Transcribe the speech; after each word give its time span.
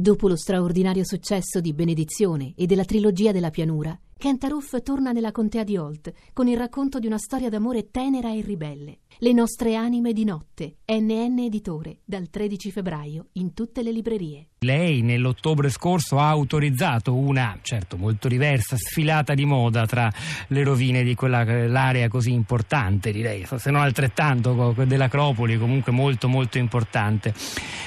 Dopo 0.00 0.28
lo 0.28 0.36
straordinario 0.36 1.04
successo 1.04 1.60
di 1.60 1.74
Benedizione 1.74 2.54
e 2.56 2.64
della 2.64 2.86
trilogia 2.86 3.32
della 3.32 3.50
pianura, 3.50 3.94
Kentaroof 4.20 4.82
torna 4.82 5.12
nella 5.12 5.32
contea 5.32 5.64
di 5.64 5.78
Holt 5.78 6.12
con 6.34 6.46
il 6.46 6.58
racconto 6.58 6.98
di 6.98 7.06
una 7.06 7.16
storia 7.16 7.48
d'amore 7.48 7.90
tenera 7.90 8.30
e 8.30 8.42
ribelle. 8.42 8.98
Le 9.16 9.32
nostre 9.32 9.76
anime 9.76 10.12
di 10.12 10.24
notte, 10.24 10.76
NN 10.86 11.38
Editore, 11.38 12.00
dal 12.04 12.28
13 12.28 12.70
febbraio 12.70 13.28
in 13.32 13.54
tutte 13.54 13.82
le 13.82 13.92
librerie. 13.92 14.48
Lei 14.62 15.00
nell'ottobre 15.00 15.70
scorso 15.70 16.18
ha 16.18 16.28
autorizzato 16.28 17.14
una, 17.14 17.58
certo 17.62 17.96
molto 17.96 18.28
diversa, 18.28 18.76
sfilata 18.76 19.32
di 19.32 19.46
moda 19.46 19.86
tra 19.86 20.12
le 20.48 20.64
rovine 20.64 21.02
di 21.02 21.14
quell'area 21.14 22.08
così 22.08 22.32
importante, 22.32 23.10
direi, 23.12 23.46
se 23.56 23.70
non 23.70 23.80
altrettanto 23.80 24.74
dell'Acropoli, 24.84 25.58
comunque 25.58 25.92
molto 25.92 26.28
molto 26.28 26.58
importante. 26.58 27.32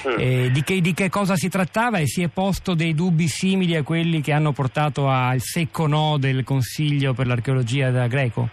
Mm. 0.08 0.18
Eh, 0.18 0.50
di, 0.50 0.62
che, 0.64 0.80
di 0.80 0.94
che 0.94 1.08
cosa 1.08 1.36
si 1.36 1.48
trattava 1.48 1.98
e 1.98 2.06
si 2.06 2.22
è 2.22 2.28
posto 2.28 2.74
dei 2.74 2.92
dubbi 2.92 3.28
simili 3.28 3.76
a 3.76 3.84
quelli 3.84 4.20
che 4.20 4.32
hanno 4.32 4.52
portato 4.52 5.08
al 5.08 5.40
secco 5.40 5.86
no 5.86 6.18
del 6.32 6.44
Consiglio 6.44 7.12
per 7.12 7.26
l'archeologia 7.26 7.90
da 7.90 8.06
Greco? 8.06 8.48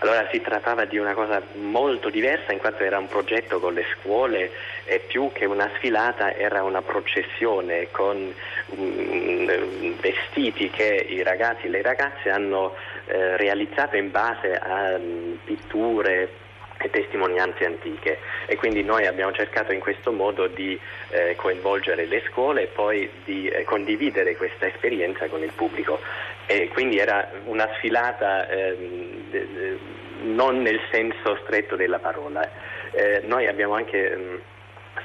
Allora 0.00 0.28
si 0.30 0.40
trattava 0.40 0.84
di 0.84 0.96
una 0.96 1.12
cosa 1.12 1.42
molto 1.56 2.08
diversa 2.08 2.52
in 2.52 2.58
quanto 2.58 2.84
era 2.84 2.98
un 2.98 3.08
progetto 3.08 3.58
con 3.58 3.74
le 3.74 3.84
scuole 3.96 4.52
e 4.84 5.00
più 5.00 5.30
che 5.32 5.44
una 5.44 5.68
sfilata 5.76 6.32
era 6.34 6.62
una 6.62 6.82
processione 6.82 7.88
con 7.90 8.32
um, 8.66 9.96
vestiti 10.00 10.70
che 10.70 11.04
i 11.08 11.22
ragazzi 11.24 11.66
e 11.66 11.70
le 11.70 11.82
ragazze 11.82 12.30
hanno 12.30 12.76
eh, 13.06 13.36
realizzato 13.36 13.96
in 13.96 14.12
base 14.12 14.54
a 14.54 14.94
um, 14.94 15.36
pitture, 15.44 16.30
e 16.80 16.90
testimonianze 16.90 17.64
antiche 17.64 18.18
e 18.46 18.56
quindi 18.56 18.82
noi 18.82 19.06
abbiamo 19.06 19.32
cercato 19.32 19.72
in 19.72 19.80
questo 19.80 20.12
modo 20.12 20.46
di 20.46 20.78
eh, 21.10 21.34
coinvolgere 21.36 22.06
le 22.06 22.22
scuole 22.30 22.62
e 22.62 22.66
poi 22.66 23.10
di 23.24 23.48
eh, 23.48 23.64
condividere 23.64 24.36
questa 24.36 24.66
esperienza 24.66 25.26
con 25.26 25.42
il 25.42 25.52
pubblico 25.52 25.98
e 26.46 26.68
quindi 26.68 26.98
era 26.98 27.30
una 27.44 27.68
sfilata 27.74 28.48
eh, 28.48 29.76
non 30.22 30.62
nel 30.62 30.80
senso 30.90 31.38
stretto 31.42 31.76
della 31.76 31.98
parola. 31.98 32.48
Eh, 32.92 33.22
noi 33.26 33.46
abbiamo 33.46 33.74
anche 33.74 34.16
mh, 34.16 34.40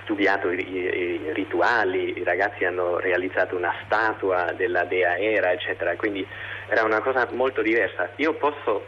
studiato 0.04 0.50
i, 0.52 0.66
i, 0.66 1.34
rituali, 1.34 2.18
i 2.18 2.24
ragazzi 2.24 2.66
hanno 2.66 2.98
realizzato 3.00 3.56
una 3.56 3.74
statua 3.86 4.54
della 4.56 4.86
dea 4.86 5.18
Era, 5.18 5.52
eccetera, 5.52 5.96
quindi 5.96 6.26
era 6.68 6.84
una 6.84 7.02
cosa 7.02 7.28
molto 7.32 7.62
diversa. 7.62 8.10
Io 8.18 8.34
posso 8.34 8.86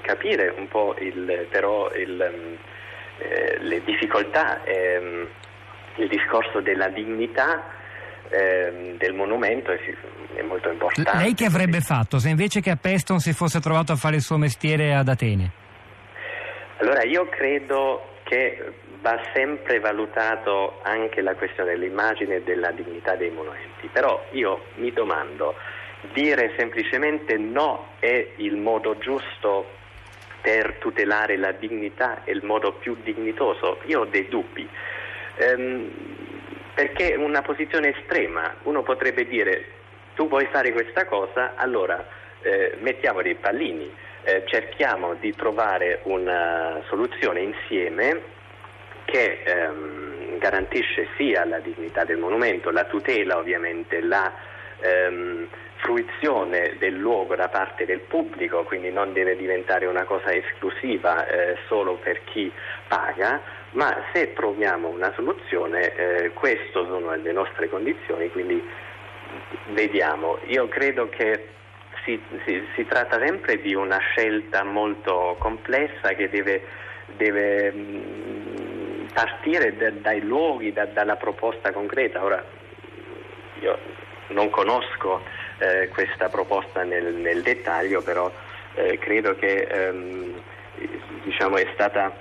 capire 0.00 0.52
un 0.56 0.68
po' 0.68 0.94
il, 0.98 1.46
però 1.50 1.90
il, 1.92 2.32
mm, 2.34 2.54
eh, 3.18 3.58
le 3.60 3.82
difficoltà, 3.84 4.62
ehm, 4.64 5.26
il 5.96 6.08
discorso 6.08 6.60
della 6.60 6.88
dignità 6.88 7.64
ehm, 8.28 8.96
del 8.96 9.14
monumento 9.14 9.70
è, 9.72 9.78
è, 10.34 10.42
molto 10.42 10.70
importante. 10.70 11.22
Lei 11.22 11.34
che 11.34 11.44
avrebbe 11.44 11.80
fatto 11.80 12.18
se 12.18 12.28
invece 12.28 12.60
che 12.60 12.70
a 12.70 12.76
Peston 12.76 13.18
si 13.18 13.32
fosse 13.32 13.60
trovato 13.60 13.92
a 13.92 13.96
fare 13.96 14.16
il 14.16 14.22
suo 14.22 14.36
mestiere 14.36 14.94
ad 14.94 15.08
Atene? 15.08 15.50
Allora 16.78 17.02
io 17.04 17.28
credo 17.28 18.16
che 18.22 18.72
va 19.00 19.20
sempre 19.34 19.80
valutato 19.80 20.80
anche 20.82 21.20
la 21.20 21.34
questione 21.34 21.72
dell'immagine 21.72 22.36
e 22.36 22.42
della 22.42 22.70
dignità 22.70 23.16
dei 23.16 23.30
monumenti, 23.30 23.88
però 23.92 24.24
io 24.32 24.64
mi 24.76 24.92
domando, 24.92 25.54
dire 26.12 26.54
semplicemente 26.56 27.36
no 27.36 27.88
è 27.98 28.32
il 28.36 28.56
modo 28.56 28.96
giusto 28.98 29.78
per 30.40 30.76
tutelare 30.78 31.36
la 31.36 31.52
dignità 31.52 32.24
è 32.24 32.30
il 32.30 32.44
modo 32.44 32.72
più 32.72 32.96
dignitoso? 33.02 33.80
Io 33.84 34.00
ho 34.00 34.04
dei 34.04 34.28
dubbi. 34.28 34.68
Ehm, 35.36 35.90
perché 36.74 37.12
è 37.12 37.16
una 37.16 37.42
posizione 37.42 37.96
estrema, 37.96 38.54
uno 38.62 38.82
potrebbe 38.82 39.26
dire 39.26 39.64
tu 40.14 40.28
vuoi 40.28 40.46
fare 40.50 40.72
questa 40.72 41.04
cosa, 41.06 41.54
allora 41.56 42.06
eh, 42.42 42.76
mettiamo 42.80 43.22
dei 43.22 43.34
pallini, 43.34 43.92
eh, 44.22 44.42
cerchiamo 44.46 45.14
di 45.14 45.34
trovare 45.34 46.00
una 46.04 46.80
soluzione 46.88 47.40
insieme 47.40 48.38
che 49.04 49.42
ehm, 49.44 50.38
garantisce 50.38 51.08
sia 51.16 51.44
la 51.44 51.58
dignità 51.58 52.04
del 52.04 52.18
monumento, 52.18 52.70
la 52.70 52.84
tutela 52.84 53.38
ovviamente, 53.38 54.00
la 54.00 54.32
ehm, 54.80 55.48
fruizione 55.76 56.76
del 56.78 56.94
luogo 56.94 57.34
da 57.34 57.48
parte 57.48 57.84
del 57.84 58.00
pubblico, 58.00 58.64
quindi 58.64 58.90
non 58.90 59.12
deve 59.12 59.36
diventare 59.36 59.86
una 59.86 60.04
cosa 60.04 60.32
esclusiva 60.32 61.26
eh, 61.26 61.56
solo 61.66 61.94
per 61.94 62.22
chi 62.24 62.52
paga, 62.86 63.40
ma 63.72 63.96
se 64.12 64.32
troviamo 64.32 64.88
una 64.88 65.12
soluzione, 65.14 65.94
eh, 65.94 66.30
queste 66.30 66.70
sono 66.72 67.14
le 67.14 67.32
nostre 67.32 67.68
condizioni, 67.68 68.30
quindi 68.30 68.62
vediamo. 69.68 70.38
Io 70.46 70.68
credo 70.68 71.08
che 71.08 71.48
si, 72.04 72.20
si, 72.44 72.66
si 72.74 72.86
tratta 72.86 73.18
sempre 73.18 73.60
di 73.60 73.74
una 73.74 73.98
scelta 73.98 74.62
molto 74.64 75.36
complessa 75.38 76.10
che 76.10 76.28
deve, 76.28 76.62
deve 77.16 77.72
mh, 77.72 79.06
partire 79.14 79.76
da, 79.76 79.90
dai 79.90 80.20
luoghi, 80.20 80.72
da, 80.72 80.86
dalla 80.86 81.16
proposta 81.16 81.72
concreta. 81.72 82.22
Ora, 82.22 82.44
io 83.60 83.78
non 84.30 84.50
conosco 84.50 85.22
eh, 85.58 85.88
questa 85.88 86.28
proposta 86.28 86.82
nel, 86.82 87.14
nel 87.14 87.42
dettaglio, 87.42 88.02
però 88.02 88.30
eh, 88.74 88.98
credo 88.98 89.34
che 89.36 89.62
ehm, 89.62 90.40
diciamo, 91.24 91.56
è 91.56 91.66
stata 91.74 92.12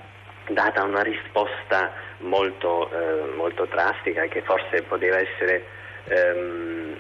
data 0.47 0.84
una 0.84 1.02
risposta 1.02 1.92
molto, 2.20 2.90
eh, 2.92 3.36
molto 3.36 3.66
drastica 3.66 4.25
che 4.28 4.42
forse 4.42 4.81
poteva 4.84 5.18
essere 5.20 5.66
ehm, 6.06 6.96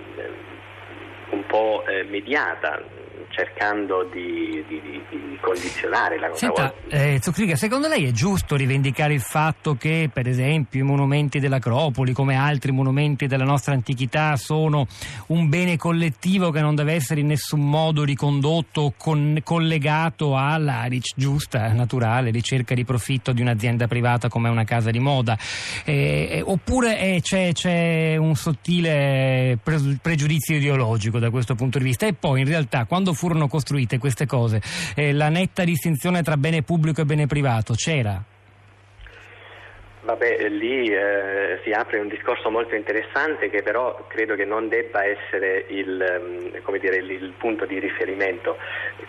un 1.31 1.45
po' 1.45 1.83
eh, 1.87 2.03
mediata 2.03 2.81
cercando 3.29 4.07
di, 4.11 4.63
di, 4.67 4.81
di, 4.81 5.37
condizionare 5.41 6.19
la 6.19 6.29
cosa. 6.29 6.39
Senta, 6.39 6.73
eh, 6.89 7.19
Zuccriga, 7.21 7.55
secondo 7.55 7.87
lei 7.87 8.05
è 8.05 8.11
giusto 8.11 8.55
rivendicare 8.55 9.13
il 9.13 9.21
fatto 9.21 9.75
che, 9.75 10.09
per 10.11 10.27
esempio, 10.27 10.81
i 10.81 10.83
monumenti 10.83 11.39
dell'Acropoli, 11.39 12.13
come 12.13 12.35
altri 12.35 12.71
monumenti 12.71 13.27
della 13.27 13.45
nostra 13.45 13.73
antichità, 13.73 14.35
sono 14.35 14.87
un 15.27 15.49
bene 15.49 15.77
collettivo 15.77 16.51
che 16.51 16.61
non 16.61 16.75
deve 16.75 16.93
essere 16.93 17.21
in 17.21 17.27
nessun 17.27 17.61
modo 17.61 18.03
ricondotto 18.03 18.81
o 18.81 18.93
con, 18.97 19.39
collegato 19.43 20.35
alla 20.35 20.87
giusta, 21.15 21.71
naturale 21.73 22.31
ricerca 22.31 22.73
di 22.73 22.83
profitto 22.83 23.31
di 23.31 23.41
un'azienda 23.41 23.87
privata 23.87 24.29
come 24.29 24.49
una 24.49 24.63
casa 24.63 24.91
di 24.91 24.99
moda? 24.99 25.37
Eh, 25.85 26.27
eh 26.31 26.43
oppure 26.45 26.99
eh, 26.99 27.21
c'è, 27.21 27.51
c'è, 27.53 28.15
un 28.17 28.35
sottile 28.35 29.57
pregiudizio 30.01 30.55
ideologico 30.55 31.19
da 31.19 31.29
questo 31.29 31.55
punto 31.55 31.77
di 31.77 31.83
vista? 31.83 32.05
E 32.05 32.13
poi, 32.13 32.41
in 32.41 32.47
realtà, 32.47 32.85
quando 32.85 33.08
furono 33.13 33.47
costruite 33.47 33.97
queste 33.97 34.25
cose? 34.25 34.61
Eh, 34.95 35.13
la 35.13 35.29
netta 35.29 35.63
distinzione 35.63 36.23
tra 36.23 36.37
bene 36.37 36.61
pubblico 36.61 37.01
e 37.01 37.05
bene 37.05 37.27
privato 37.27 37.73
c'era? 37.73 38.23
Vabbè, 40.09 40.47
lì 40.49 40.87
eh, 40.87 41.59
si 41.63 41.71
apre 41.71 41.99
un 41.99 42.07
discorso 42.07 42.49
molto 42.49 42.73
interessante 42.73 43.49
che 43.51 43.61
però 43.61 44.05
credo 44.07 44.33
che 44.33 44.43
non 44.43 44.67
debba 44.67 45.03
essere 45.03 45.65
il, 45.67 46.51
mm, 46.65 46.77
dire, 46.79 46.95
il 46.95 47.33
punto 47.37 47.65
di 47.65 47.77
riferimento. 47.77 48.57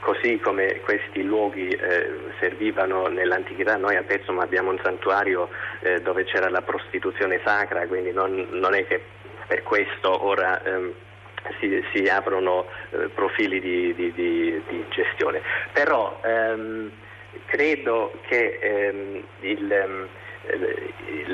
Così 0.00 0.38
come 0.40 0.80
questi 0.80 1.22
luoghi 1.22 1.68
eh, 1.68 2.10
servivano 2.38 3.06
nell'antichità, 3.06 3.76
noi 3.76 3.96
a 3.96 4.02
Pezzum 4.02 4.40
abbiamo 4.40 4.72
un 4.72 4.80
santuario 4.82 5.48
eh, 5.80 6.00
dove 6.02 6.24
c'era 6.24 6.50
la 6.50 6.60
prostituzione 6.60 7.40
sacra, 7.44 7.86
quindi 7.86 8.12
non, 8.12 8.48
non 8.50 8.74
è 8.74 8.84
che 8.86 9.00
per 9.46 9.62
questo 9.62 10.26
ora... 10.26 10.62
Ehm, 10.64 10.94
si, 11.58 11.82
si 11.92 12.08
aprono 12.08 12.66
eh, 12.90 13.08
profili 13.08 13.60
di, 13.60 13.94
di, 13.94 14.12
di, 14.12 14.62
di, 14.68 14.84
gestione. 14.90 15.40
Però 15.72 16.20
ehm, 16.24 16.90
credo 17.46 18.12
che 18.26 18.58
ehm, 18.60 19.22
il, 19.40 19.72
ehm, 19.72 20.08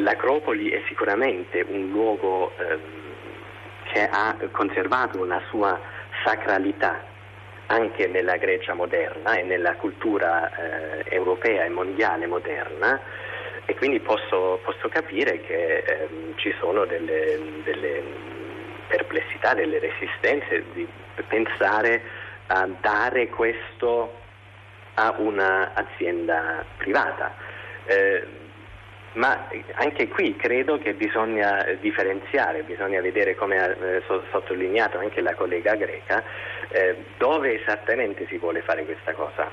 l'Acropoli 0.02 0.70
è 0.70 0.82
sicuramente 0.86 1.64
un 1.68 1.88
luogo 1.90 2.52
ehm, 2.58 2.80
che 3.92 4.08
ha 4.08 4.36
conservato 4.50 5.20
una 5.20 5.40
sua 5.48 5.78
sacralità 6.24 7.14
anche 7.66 8.06
nella 8.06 8.36
Grecia 8.36 8.74
moderna 8.74 9.36
e 9.36 9.42
nella 9.42 9.74
cultura 9.74 10.50
eh, 10.50 11.04
europea 11.08 11.64
e 11.64 11.68
mondiale 11.68 12.26
moderna 12.26 13.00
e 13.64 13.74
quindi 13.74 13.98
posso, 13.98 14.60
posso 14.62 14.88
capire 14.88 15.40
che 15.40 15.78
ehm, 15.78 16.36
ci 16.36 16.54
sono 16.60 16.84
delle, 16.84 17.40
delle 17.64 18.02
perplessità, 18.86 19.54
delle 19.54 19.78
resistenze 19.78 20.64
di 20.72 20.86
pensare 21.28 22.02
a 22.46 22.68
dare 22.80 23.28
questo 23.28 24.24
a 24.94 25.14
un'azienda 25.18 26.64
privata. 26.76 27.34
Eh, 27.86 28.44
ma 29.16 29.48
anche 29.74 30.08
qui 30.08 30.36
credo 30.36 30.78
che 30.78 30.92
bisogna 30.92 31.64
differenziare, 31.80 32.62
bisogna 32.62 33.00
vedere 33.00 33.34
come 33.34 33.58
ha 33.58 33.70
eh, 33.70 34.02
sottolineato 34.30 34.98
anche 34.98 35.22
la 35.22 35.34
collega 35.34 35.74
greca, 35.74 36.22
eh, 36.68 36.96
dove 37.16 37.62
esattamente 37.62 38.26
si 38.26 38.36
vuole 38.36 38.60
fare 38.60 38.84
questa 38.84 39.12
cosa. 39.12 39.50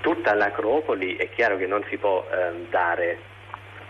Tutta 0.00 0.34
l'Acropoli 0.34 1.16
è 1.16 1.28
chiaro 1.28 1.58
che 1.58 1.66
non 1.66 1.84
si 1.90 1.98
può 1.98 2.26
eh, 2.30 2.66
dare 2.70 3.18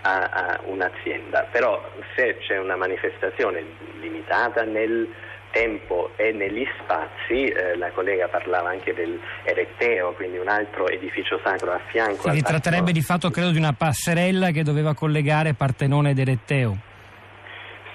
a, 0.02 0.24
a 0.24 0.60
un'azienda, 0.64 1.46
però 1.50 1.82
se 2.14 2.38
c'è 2.38 2.58
una 2.58 2.76
manifestazione 2.76 3.62
limitata 4.00 4.62
nel 4.62 5.08
tempo 5.50 6.12
e 6.16 6.32
negli 6.32 6.64
spazi, 6.80 7.46
eh, 7.46 7.76
la 7.76 7.90
collega 7.90 8.28
parlava 8.28 8.70
anche 8.70 8.94
dell'Eretteo, 8.94 10.12
quindi 10.12 10.38
un 10.38 10.48
altro 10.48 10.88
edificio 10.88 11.40
sacro 11.42 11.72
a 11.72 11.80
fianco. 11.88 12.30
Si 12.30 12.36
si 12.36 12.42
tratterebbe 12.42 12.92
di 12.92 13.02
fatto, 13.02 13.30
credo, 13.30 13.50
di 13.50 13.58
una 13.58 13.72
passerella 13.72 14.50
che 14.50 14.62
doveva 14.62 14.94
collegare 14.94 15.54
Partenone 15.54 16.10
ed 16.10 16.18
Eretteo. 16.18 16.88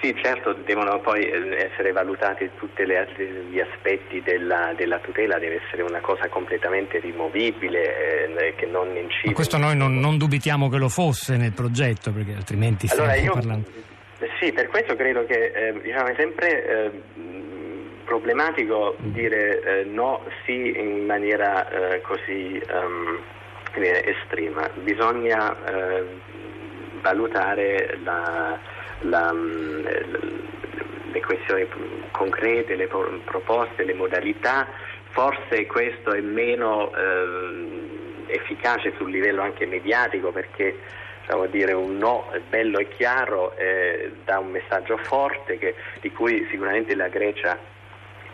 Sì, 0.06 0.14
certo, 0.22 0.52
devono 0.64 1.00
poi 1.00 1.24
eh, 1.24 1.68
essere 1.68 1.90
valutati 1.90 2.48
tutti 2.56 2.84
gli 2.86 3.58
aspetti 3.58 4.22
della, 4.22 4.72
della, 4.76 5.00
tutela, 5.00 5.36
deve 5.40 5.60
essere 5.66 5.82
una 5.82 5.98
cosa 5.98 6.28
completamente 6.28 7.00
rimovibile 7.00 8.28
eh, 8.28 8.54
che 8.54 8.66
non 8.66 8.86
incide. 8.96 9.26
Ma 9.26 9.32
questo 9.32 9.58
noi 9.58 9.76
non, 9.76 9.98
non, 9.98 10.16
dubitiamo 10.16 10.68
che 10.68 10.76
lo 10.76 10.88
fosse 10.88 11.36
nel 11.36 11.50
progetto, 11.50 12.12
perché 12.12 12.34
altrimenti 12.34 12.86
allora, 12.88 13.14
stiamo 13.14 13.26
io, 13.26 13.32
parlando. 13.32 13.68
Sì, 14.38 14.52
per 14.52 14.68
questo 14.68 14.94
credo 14.94 15.26
che 15.26 15.52
eh, 15.52 15.80
diciamo, 15.82 16.06
è 16.06 16.14
sempre 16.16 16.64
eh, 16.64 16.90
problematico 18.04 18.94
dire 18.98 19.60
eh, 19.60 19.84
no 19.86 20.22
sì 20.44 20.72
in 20.78 21.04
maniera 21.04 21.68
eh, 21.68 22.00
così 22.02 22.62
um, 22.72 23.18
estrema. 23.74 24.70
Bisogna 24.84 25.54
valutare 27.02 27.98
la 28.04 28.58
la, 29.00 29.32
mm, 29.32 29.86
le 31.12 31.20
questioni 31.20 31.66
concrete, 32.10 32.76
le 32.76 32.88
proposte, 33.24 33.84
le 33.84 33.94
modalità, 33.94 34.66
forse 35.10 35.66
questo 35.66 36.12
è 36.12 36.20
meno 36.20 36.92
eh, 36.94 38.34
efficace 38.34 38.92
sul 38.96 39.10
livello 39.10 39.42
anche 39.42 39.66
mediatico 39.66 40.30
perché 40.30 40.78
diciamo, 41.20 41.46
dire 41.46 41.72
un 41.72 41.96
no 41.96 42.30
bello 42.48 42.78
e 42.78 42.88
chiaro 42.88 43.56
eh, 43.56 44.12
dà 44.24 44.38
un 44.38 44.50
messaggio 44.50 44.96
forte 44.98 45.58
che, 45.58 45.74
di 46.00 46.12
cui 46.12 46.46
sicuramente 46.50 46.94
la 46.94 47.08
Grecia 47.08 47.58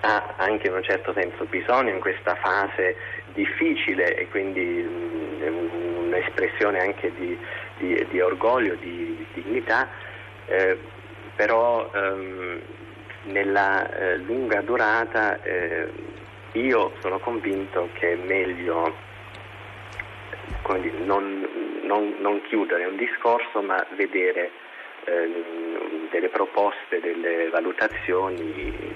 ha 0.01 0.35
anche 0.37 0.67
in 0.67 0.75
un 0.75 0.83
certo 0.83 1.13
senso 1.13 1.45
bisogno 1.45 1.91
in 1.91 2.01
questa 2.01 2.35
fase 2.35 2.97
difficile 3.33 4.17
e 4.17 4.29
quindi 4.29 4.61
mh, 4.61 5.45
mm, 5.45 6.07
un'espressione 6.07 6.81
anche 6.81 7.13
di, 7.15 7.39
di, 7.79 8.07
di 8.11 8.21
orgoglio, 8.21 8.75
di 8.75 9.25
dignità 9.35 9.89
eh, 10.47 10.79
però 11.37 11.91
ehm, 11.93 12.61
nella 13.25 13.91
eh, 13.95 14.17
lunga 14.19 14.61
durata 14.61 15.41
eh, 15.43 15.89
io 16.53 16.93
sono 17.01 17.19
convinto 17.19 17.89
che 17.95 18.13
è 18.13 18.17
meglio 18.17 19.11
dire, 20.81 20.99
non, 21.05 21.49
non, 21.83 22.15
non, 22.21 22.41
chiudere 22.43 22.85
un 22.87 22.97
discorso 22.97 23.63
ma 23.63 23.85
vedere 23.97 24.51
ehm, 25.05 26.11
delle 26.11 26.29
proposte, 26.29 27.01
delle 27.01 27.49
valutazioni 27.51 28.91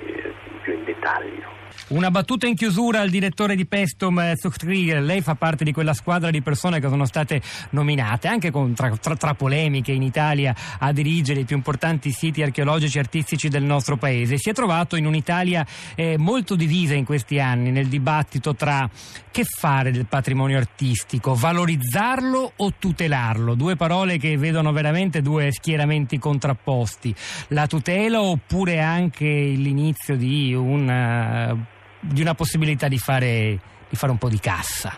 più 0.66 0.74
in 0.74 0.84
dettaglio. 0.84 1.56
Una 1.88 2.10
battuta 2.10 2.48
in 2.48 2.56
chiusura 2.56 3.00
al 3.00 3.10
direttore 3.10 3.54
di 3.54 3.64
Pestum, 3.64 4.18
eh, 4.18 4.32
Zuchtrieger. 4.34 5.00
Lei 5.00 5.20
fa 5.20 5.36
parte 5.36 5.62
di 5.62 5.72
quella 5.72 5.94
squadra 5.94 6.30
di 6.30 6.42
persone 6.42 6.80
che 6.80 6.88
sono 6.88 7.04
state 7.04 7.40
nominate, 7.70 8.26
anche 8.26 8.50
con, 8.50 8.74
tra, 8.74 8.90
tra, 8.96 9.14
tra, 9.14 9.34
polemiche 9.34 9.92
in 9.92 10.02
Italia, 10.02 10.52
a 10.80 10.90
dirigere 10.90 11.40
i 11.40 11.44
più 11.44 11.54
importanti 11.54 12.10
siti 12.10 12.42
archeologici 12.42 12.96
e 12.96 13.00
artistici 13.00 13.48
del 13.48 13.62
nostro 13.62 13.96
paese. 13.96 14.36
Si 14.36 14.50
è 14.50 14.52
trovato 14.52 14.96
in 14.96 15.06
un'Italia 15.06 15.64
eh, 15.94 16.18
molto 16.18 16.56
divisa 16.56 16.94
in 16.94 17.04
questi 17.04 17.38
anni 17.38 17.70
nel 17.70 17.86
dibattito 17.86 18.56
tra 18.56 18.88
che 19.30 19.44
fare 19.44 19.92
del 19.92 20.06
patrimonio 20.06 20.56
artistico, 20.56 21.34
valorizzarlo 21.34 22.52
o 22.56 22.72
tutelarlo. 22.76 23.54
Due 23.54 23.76
parole 23.76 24.18
che 24.18 24.36
vedono 24.36 24.72
veramente 24.72 25.22
due 25.22 25.52
schieramenti 25.52 26.18
contrapposti. 26.18 27.14
La 27.48 27.68
tutela 27.68 28.22
oppure 28.22 28.80
anche 28.80 29.26
l'inizio 29.26 30.16
di 30.16 30.54
un 30.56 30.88
eh, 30.88 31.74
di 32.00 32.20
una 32.20 32.34
possibilità 32.34 32.88
di 32.88 32.98
fare, 32.98 33.58
di 33.88 33.96
fare 33.96 34.12
un 34.12 34.18
po' 34.18 34.28
di 34.28 34.38
cassa? 34.38 34.96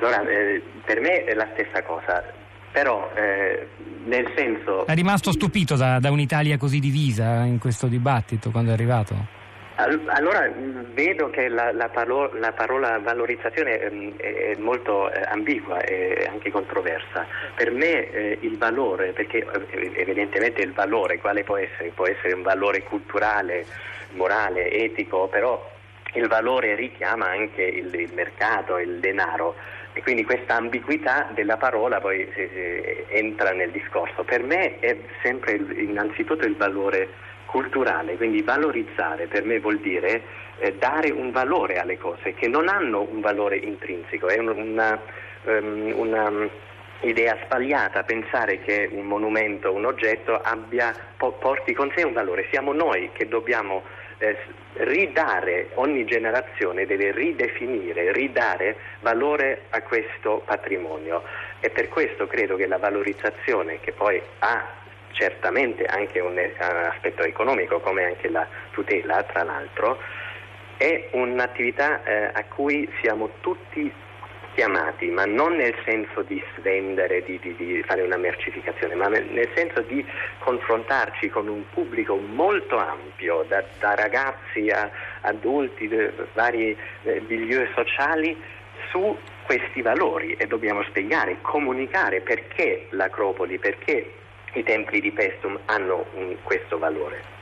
Allora, 0.00 0.28
eh, 0.28 0.62
per 0.84 1.00
me 1.00 1.24
è 1.24 1.34
la 1.34 1.48
stessa 1.54 1.82
cosa, 1.82 2.22
però 2.72 3.10
eh, 3.14 3.68
nel 4.04 4.32
senso... 4.36 4.86
È 4.86 4.94
rimasto 4.94 5.32
stupito 5.32 5.76
da, 5.76 5.98
da, 5.98 6.10
un'Italia 6.10 6.56
così 6.58 6.78
divisa 6.78 7.44
in 7.44 7.58
questo 7.58 7.86
dibattito 7.86 8.50
quando 8.50 8.70
è 8.70 8.74
arrivato? 8.74 9.42
Allora 9.76 10.48
vedo 10.92 11.30
che 11.30 11.48
la, 11.48 11.72
la, 11.72 11.88
palo, 11.88 12.32
la 12.34 12.52
parola 12.52 12.98
valorizzazione 13.00 13.80
ehm, 13.80 14.16
è, 14.16 14.34
è 14.52 14.56
molto 14.56 15.10
eh, 15.10 15.20
ambigua 15.26 15.80
e 15.80 16.28
anche 16.30 16.52
controversa. 16.52 17.26
Per 17.56 17.72
me 17.72 18.10
eh, 18.10 18.38
il 18.42 18.56
valore, 18.56 19.10
perché 19.10 19.38
eh, 19.38 19.92
evidentemente 19.96 20.62
il 20.62 20.72
valore 20.72 21.18
quale 21.18 21.42
può 21.42 21.56
essere? 21.56 21.90
Può 21.90 22.06
essere 22.06 22.34
un 22.34 22.42
valore 22.42 22.84
culturale, 22.84 23.66
morale, 24.12 24.70
etico, 24.70 25.26
però 25.26 25.72
il 26.12 26.28
valore 26.28 26.76
richiama 26.76 27.30
anche 27.30 27.62
il, 27.62 27.92
il 27.92 28.12
mercato, 28.14 28.78
il 28.78 29.00
denaro 29.00 29.56
e 29.92 30.02
quindi 30.02 30.24
questa 30.24 30.54
ambiguità 30.54 31.30
della 31.34 31.56
parola 31.56 32.00
poi 32.00 32.28
eh, 32.28 33.06
entra 33.08 33.50
nel 33.50 33.70
discorso. 33.70 34.22
Per 34.22 34.42
me 34.44 34.78
è 34.78 34.96
sempre 35.22 35.52
il, 35.52 35.78
innanzitutto 35.80 36.46
il 36.46 36.56
valore 36.56 37.08
culturale, 37.54 38.16
quindi 38.16 38.42
valorizzare 38.42 39.28
per 39.28 39.44
me 39.44 39.60
vuol 39.60 39.78
dire 39.78 40.22
eh, 40.58 40.74
dare 40.74 41.12
un 41.12 41.30
valore 41.30 41.78
alle 41.78 41.96
cose 41.96 42.34
che 42.34 42.48
non 42.48 42.66
hanno 42.66 43.06
un 43.08 43.20
valore 43.20 43.58
intrinseco, 43.58 44.26
è 44.26 44.38
una, 44.38 44.98
um, 45.44 45.92
una 45.94 46.28
um, 46.30 46.50
idea 47.02 47.38
sbagliata 47.44 48.02
pensare 48.02 48.58
che 48.58 48.88
un 48.90 49.06
monumento, 49.06 49.72
un 49.72 49.84
oggetto 49.84 50.36
abbia, 50.42 50.92
porti 51.16 51.74
con 51.74 51.92
sé 51.94 52.02
un 52.02 52.12
valore, 52.12 52.48
siamo 52.50 52.72
noi 52.72 53.10
che 53.12 53.28
dobbiamo 53.28 53.84
eh, 54.18 54.36
ridare, 54.78 55.68
ogni 55.74 56.04
generazione 56.06 56.86
deve 56.86 57.12
ridefinire, 57.12 58.10
ridare 58.10 58.76
valore 58.98 59.66
a 59.70 59.80
questo 59.82 60.42
patrimonio. 60.44 61.22
E 61.60 61.70
per 61.70 61.88
questo 61.88 62.26
credo 62.26 62.56
che 62.56 62.66
la 62.66 62.78
valorizzazione 62.78 63.78
che 63.78 63.92
poi 63.92 64.20
ha 64.40 64.82
certamente 65.14 65.84
anche 65.86 66.20
un 66.20 66.38
aspetto 66.38 67.22
economico 67.22 67.80
come 67.80 68.04
anche 68.04 68.28
la 68.28 68.46
tutela 68.72 69.22
tra 69.22 69.42
l'altro 69.42 69.98
è 70.76 71.08
un'attività 71.12 72.02
eh, 72.04 72.30
a 72.32 72.44
cui 72.44 72.88
siamo 73.00 73.30
tutti 73.40 73.90
chiamati, 74.54 75.10
ma 75.10 75.24
non 75.24 75.56
nel 75.56 75.74
senso 75.84 76.22
di 76.22 76.42
svendere, 76.56 77.22
di, 77.24 77.38
di, 77.40 77.54
di, 77.56 77.82
fare 77.86 78.02
una 78.02 78.16
mercificazione, 78.16 78.94
ma 78.94 79.08
nel 79.08 79.48
senso 79.54 79.80
di 79.82 80.04
confrontarci 80.38 81.28
con 81.28 81.48
un 81.48 81.64
pubblico 81.70 82.16
molto 82.16 82.78
ampio, 82.78 83.44
da, 83.48 83.62
da 83.80 83.94
ragazzi 83.94 84.70
a 84.70 84.90
adulti, 85.22 85.88
vari 86.32 86.76
eh, 87.02 87.22
milieu 87.26 87.66
sociali, 87.74 88.40
su 88.90 89.16
questi 89.44 89.82
valori. 89.82 90.34
E 90.34 90.46
dobbiamo 90.46 90.82
spiegare, 90.84 91.38
comunicare 91.42 92.20
perché 92.20 92.86
l'Acropoli, 92.90 93.58
perché 93.58 94.12
i 94.54 94.62
templi 94.62 95.00
di 95.00 95.10
Pestum 95.10 95.58
hanno 95.66 96.06
un, 96.14 96.36
questo 96.42 96.78
valore. 96.78 97.34